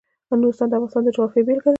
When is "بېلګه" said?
1.47-1.63